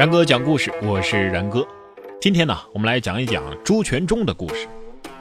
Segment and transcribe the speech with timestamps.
[0.00, 1.62] 然哥讲故事，我是然哥。
[2.22, 4.66] 今天呢，我们来讲一讲朱全忠的故事。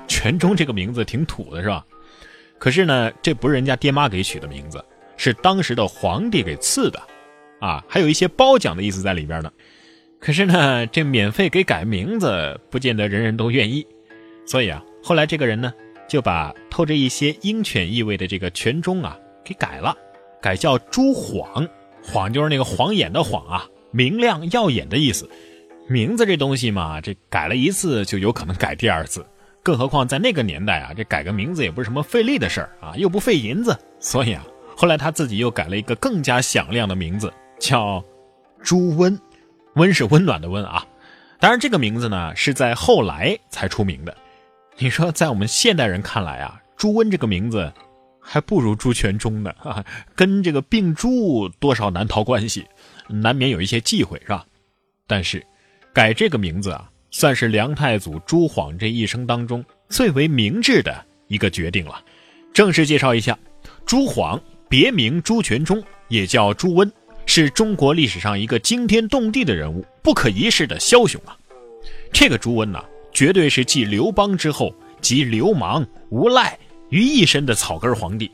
[0.07, 1.86] 全忠这个名字挺土的，是吧？
[2.57, 4.81] 可是呢，这不是人家爹妈给取的名字，
[5.18, 7.02] 是当时的皇帝给赐的，
[7.60, 9.51] 啊，还有一些褒奖的意思在里边呢。
[10.17, 13.85] 可是呢，这免费给改名字，不见得人人都愿意。
[14.46, 15.73] 所以啊，后来这个人呢，
[16.07, 19.93] 就把透着一些鹰犬意味的这个全忠啊，给改了，
[20.41, 21.67] 改叫朱晃。
[22.02, 23.67] 晃就是那个晃眼的晃啊。
[23.91, 25.29] 明亮耀眼的意思，
[25.88, 29.25] 名字这东西嘛，这改了一次就有可能改第二次，
[29.63, 38.03] 更何况在那个年代啊，这改个名字也不是什么费力的事儿啊，又不费银子，所以啊，后来他自己又改了一个更加响亮的名字，叫
[38.62, 39.20] 朱温，
[39.73, 40.85] 温是温暖的温啊。
[41.40, 44.15] 当然，这个名字呢是在后来才出名的。
[44.77, 47.71] 你说，在我们现代人看来啊，朱温这个名字
[48.20, 49.53] 还不如朱全忠呢，
[50.15, 52.65] 跟这个病猪多少难逃关系。
[53.09, 54.45] 难免有一些忌讳，是吧？
[55.08, 55.46] 但是，
[55.93, 62.01] 改这个名字啊，算是梁太祖朱晃这一生当中最为明智的一个决定了。
[62.54, 63.38] 正式介绍一下，
[63.85, 66.92] 朱晃别名朱全忠，也叫朱温，
[67.26, 71.38] 是中国历史上一个惊天动地的人物，不可一世的枭雄啊！
[72.12, 76.58] 这个朱温呐，绝对是继刘邦之后集流氓无赖
[76.90, 78.30] 于一身的草根皇帝，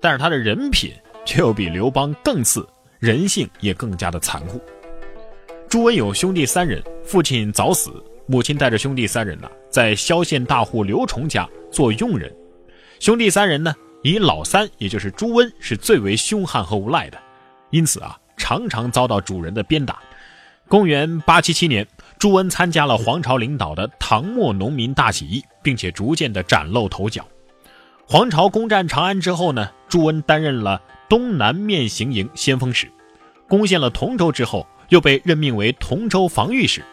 [0.00, 0.92] 但是他的人品
[1.24, 2.66] 却又比刘邦更次。
[2.98, 4.60] 人性也更加的残酷。
[5.68, 7.92] 朱温有兄弟三人，父亲早死，
[8.26, 12.34] 母亲带着兄弟三人呢，在萧县大户刘崇家做佣人。
[13.00, 17.18] 兄弟三人呢，以老三，也就是朱温，是最为凶悍和无赖的，
[17.70, 19.98] 因此啊，常常遭到主人的鞭打。
[20.66, 21.86] 公元八七七年，
[22.18, 27.26] 朱温参加了黄巢领导的唐末农民大起义，并且逐渐的崭露头角。
[28.06, 30.80] 黄巢攻占长安之后呢，朱温担任了。
[31.08, 32.90] 东南面行营先锋使，
[33.48, 36.84] 攻陷了同州之后，又被任命为同州防御使。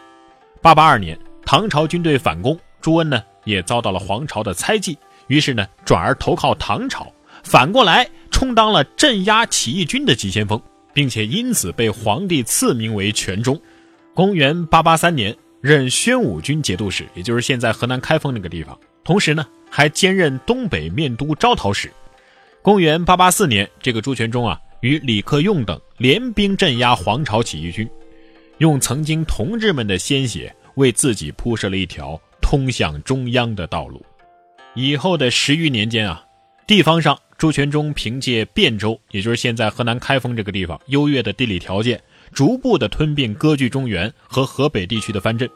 [0.62, 7.12] 八八二年，唐朝军队反攻，朱温呢也遭到了黄巢的猜忌，于是呢转而投靠唐朝，
[7.42, 10.60] 反过来充当了镇压起义军的急先锋，
[10.94, 13.60] 并且因此被皇帝赐名为全忠。
[14.14, 21.92] 公元八八三年，任宣武军节度使，也就是现在河南开封那个地方，同时呢还兼任东北面都招讨使。
[22.66, 27.88] 公元八八四年，这个朱全忠啊，与李克用等联兵镇压黄巢起义军，
[28.58, 34.04] 用曾经同志们的鲜血为自己铺设了一条通向中央的道路。
[34.74, 36.26] 以后的十余年间啊，
[36.66, 45.48] 地方上朱全忠凭借汴州，也就是现在河南开封这个地方优越的地理条件，逐步的吞并割据中原和河北地区的藩镇，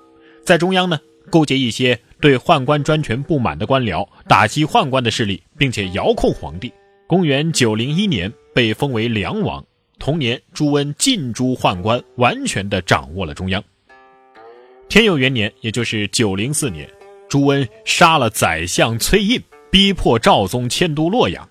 [0.47, 0.97] 在中央呢，
[1.29, 6.73] 勾结一些对宦官专权不满的官僚，打击宦官的势力，并且遥控皇帝。
[7.11, 9.67] 公元九零一年被封为梁王，
[9.99, 13.61] 同年朱温尽诛宦官，完全的掌握了中央。
[14.89, 16.89] 天佑元年，也就是九零四年，
[17.29, 21.49] 朱温杀了宰相崔胤，逼迫赵宗迁都洛阳。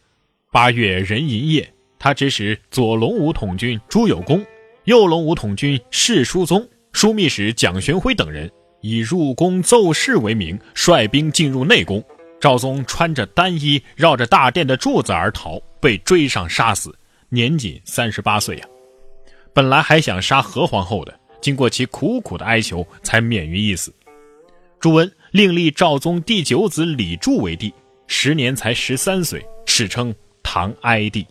[0.50, 1.69] 八月壬寅夜，
[2.00, 4.42] 他指使左龙武统军朱有功、
[4.86, 8.50] 右龙武统军释书宗、枢密使蒋玄辉等人，
[8.80, 12.02] 以入宫奏事为名，率兵进入内宫。
[12.40, 18.66] 赵宗穿着单衣，绕着大殿的柱子而逃，被追上杀死，年仅三十八岁呀。
[19.54, 23.94] 本来还想杀何皇后的，经过其苦苦的哀求，才免于一死。
[24.80, 27.74] 朱温另立赵宗第九子李柱为帝，
[28.08, 31.28] 时年才十三岁，史称唐哀帝。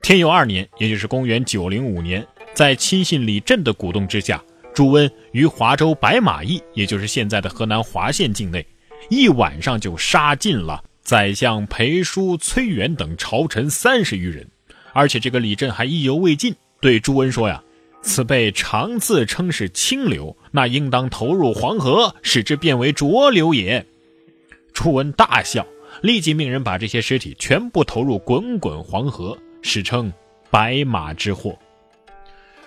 [0.00, 4.42] 天佑二年，也就是公元九零五年，在亲信李振的鼓动之下，
[4.74, 8.66] 朱温于华州白马驿，也就是现在的河南滑县境内。
[9.08, 14.48] 一晚上就杀尽了宰相裴叔、崔元等朝臣三十余人，
[14.92, 17.62] 而且这个李振还意犹未尽，对朱温说：“呀，
[18.02, 23.84] 此辈常自称是清流，那应当投入黄河，使之变为浊流也。”
[24.72, 25.66] 朱温大笑，
[26.00, 30.12] 立即命人把这些尸体全部投入滚滚黄河，史称
[30.50, 31.58] “白马之祸”。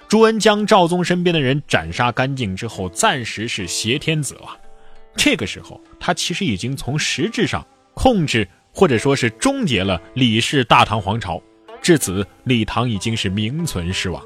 [0.08, 4.58] 朱温将赵宗身边的人斩杀干净之后，暂时是挟天子了。
[5.18, 11.42] 这个时候，他其实已经从实质上控制或者说是终结了李氏大唐皇朝。
[11.82, 14.24] 至此，李唐已经是名存实亡。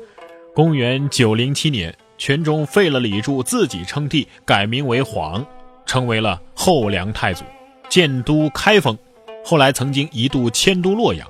[0.54, 5.46] 公元九零七年，全忠废了李柱，自己称帝，改名为晃，
[5.86, 7.46] 成为了后梁太祖，
[7.90, 8.98] 建都开封。
[9.44, 11.28] 后来曾经一度迁都洛阳，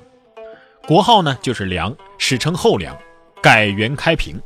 [0.86, 2.96] 国号呢就是梁，史称后梁，
[3.40, 4.40] 改元开平。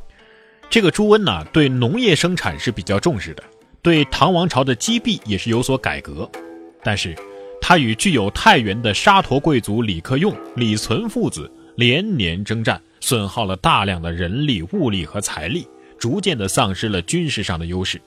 [0.69, 3.43] 这个朱温呢，对农业生产是比较重视的。
[3.81, 6.29] 对唐王朝的积弊也是有所改革，
[6.83, 7.15] 但是
[7.61, 18.01] 他与具有太原的沙陀贵族李克用、李存父子连年征战，损耗了大量的人力、物力和财力，逐渐的丧失了军事上的优势。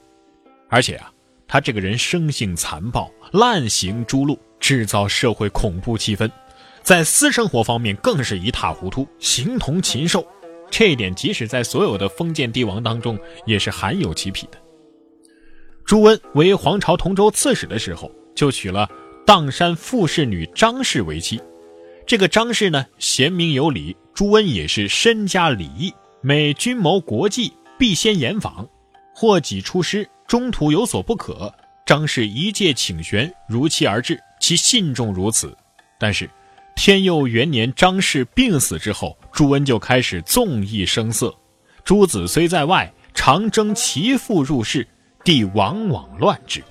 [0.69, 1.11] 而且啊，
[1.47, 6.29] 他这个人生性残暴，滥行诛戮，制造社会恐怖气氛，
[6.83, 10.25] 在私生活方面更是一塌糊涂，形同禽兽。
[10.69, 14.57] 这一点，即使在所有的封建帝王当中，也是罕有其匹的。
[15.91, 18.89] 朱温为皇朝同州刺史的时候，就娶了
[19.27, 21.37] 砀山傅氏女张氏为妻。
[22.07, 25.93] 这个张氏呢，贤明有礼，朱温也是身家礼义。
[26.21, 28.65] 每君谋国计，必先严访，
[29.13, 30.07] 或己出师。
[30.25, 31.53] 中途有所不可，
[31.85, 35.53] 张氏一介请玄，如期而至，其信重如此。
[35.99, 36.29] 但是，
[36.77, 41.35] 天佑元年张氏病死之后，朱温就开始纵意声色。
[41.83, 44.87] 诸子虽在外，常征其父入室，
[45.23, 46.63] 帝往往乱之。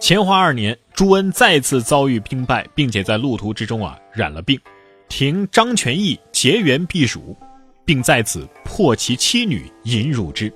[0.00, 4.60] 乾化二年，朱温再次遭遇兵败，并且在路途之中啊染了病，
[5.08, 7.36] 停张全义结缘避暑，
[7.84, 10.52] 并在此迫其妻女引辱之。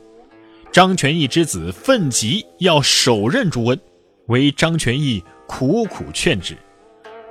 [0.70, 3.80] 张全义之子愤极，要手刃朱温，
[4.26, 6.56] 为张全义苦苦劝止。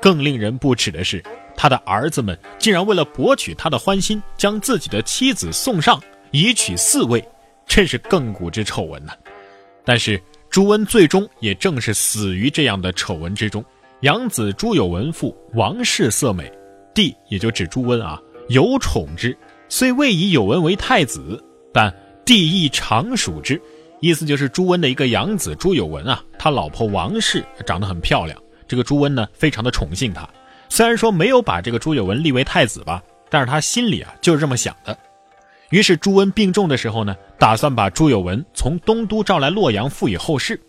[0.01, 1.23] 更令人不齿的是，
[1.55, 6.01] 他的儿子们竟然为了博取他的欢心，将自己的妻子送上，
[6.31, 7.23] 以娶嗣位，
[7.67, 9.13] 真是亘古之丑闻呐！
[9.87, 13.63] 但是朱温最终也正是死于这样的丑闻之中。
[14.01, 16.51] 养子朱有文父王氏色美，
[16.93, 19.35] 帝也就指朱温啊，有宠之，
[19.69, 21.41] 虽未以有文为太子，
[21.73, 21.93] 但。
[22.25, 23.61] 帝亦常属之，
[24.01, 28.37] 意思就是朱温的一个养子朱有文啊，他老婆王氏长得很漂亮，
[28.67, 30.27] 这个朱温呢非常的宠幸他。
[30.67, 34.99] 虽然说没有把这个朱有文立为太子吧，但是他心里啊就是这么想的。
[35.69, 40.59] 于是朱温病重的时候呢，打算把朱有文从东都召来洛阳辅以后事。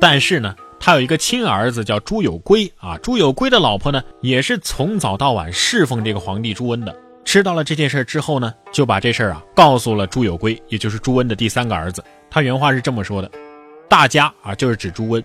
[0.00, 6.94] 但是呢，他有一个亲儿子叫朱有圭啊，朱有圭的老婆呢也是从早到晚侍奉这个皇帝朱温的。
[7.24, 12.02] 知道了这件事之后呢，就把这事儿啊告诉了朱有圭，也就是朱温的第三个儿子。
[12.28, 13.30] 他原话是这么说的
[13.88, 15.22] ：“大家啊，就是指朱温，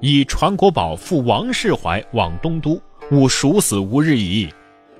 [0.00, 2.80] 以传国宝赴王世怀往东都，
[3.10, 4.48] 吾殊死无日矣。”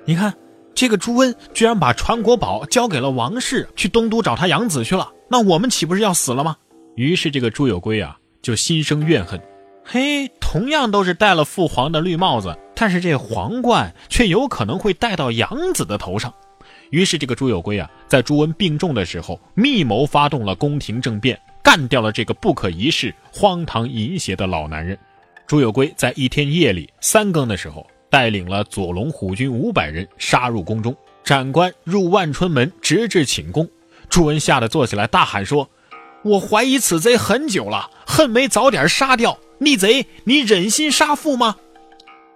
[0.03, 0.33] 你看，
[0.73, 5.11] 这个朱温居然把传国宝交给了王氏，去东都找他养子去了。
[5.29, 6.57] 那我们岂不是要死了吗？
[6.95, 9.41] 于是这个朱有圭啊，就心生怨恨。
[9.83, 12.57] 嘿，同样都是戴了父皇的绿帽子。
[12.73, 16.33] 但是这皇冠却有可能会戴到养子的头上，
[16.89, 24.97] 于是这个朱有圭啊，在朱温病重的时候，密谋发动了宫廷政变，干掉了这个不可一世、荒唐淫邪的老男人。
[25.45, 30.93] 朱有圭在一天夜里三更的时候，带领了左龙虎军五百人杀入宫中，
[31.23, 33.67] 斩官入万春门，直至寝宫。
[34.09, 35.69] 朱温吓得坐起来，大喊说
[36.21, 39.39] ：“我怀疑此贼很久了，恨没早点杀掉。
[39.59, 41.55] 逆贼，你忍心杀父吗？”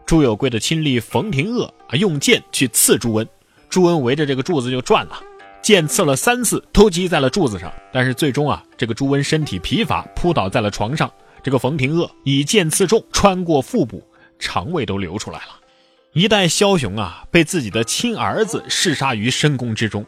[0.08, 3.28] 朱有圭的亲历冯廷鄂啊，用剑去刺朱温，
[3.70, 5.20] 朱温围着这个柱子就转了，
[5.62, 7.70] 剑刺了三次，都击在了柱子上。
[7.92, 11.12] 但是最终啊，这个朱温身体疲乏，扑倒在了床上。
[11.44, 14.02] 这个冯廷鄂以剑刺中，穿过腹部，
[14.40, 15.60] 肠胃都流出来了。
[16.16, 20.06] 一代枭雄啊，被自己的亲儿子弑杀于深宫之中。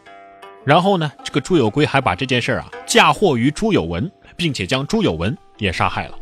[0.63, 6.17] 然后呢，这个朱有圭还把这件事啊嫁祸于朱有文，并且将朱有文也杀害了。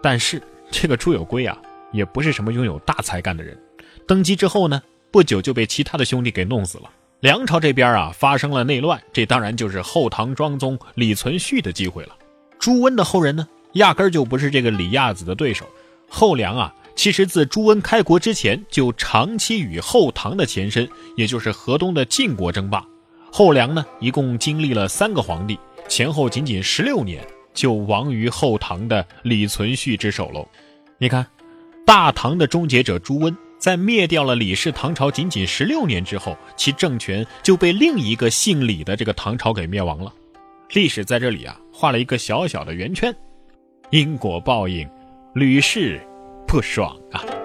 [0.00, 1.58] 但是这个朱有圭啊。
[1.90, 3.54] 也不是什么拥有大才干的人，
[4.08, 4.80] 登基之后呢，
[5.10, 6.84] 不久就被其他的兄弟给弄死了。
[7.20, 12.16] 梁朝这边啊发生了内乱，这当然就是后唐庄宗李存勖的机会了。
[12.58, 15.66] 朱温的后人呢，压根儿就不是这个李亚子的对手。
[16.08, 22.84] 后梁啊，其实自朱温开国之前就长期与后唐的前身，也就是河东的晋国争霸。
[23.30, 25.58] 后梁呢，一共经历了三个皇帝，
[25.88, 30.48] 前后仅仅十六年，就亡于后唐的李存勖之手喽。
[30.98, 31.26] 你看。
[31.84, 40.14] 大唐的终结者朱温，在灭掉了李氏唐朝仅仅十六年之后，其政权就被另一个姓李的这个唐朝给灭亡了。
[40.70, 43.12] 历史在这里啊，画了一个小小的圆圈，
[43.90, 44.88] 因果报应，
[45.34, 46.00] 吕氏
[46.52, 47.41] 不爽啊。